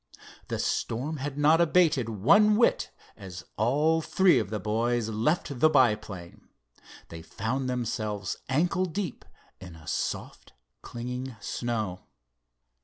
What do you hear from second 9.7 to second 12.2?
a soft clinging snow.